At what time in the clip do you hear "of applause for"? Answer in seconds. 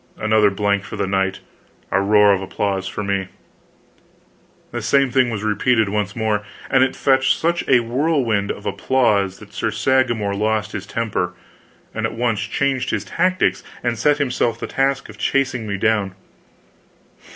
2.33-3.03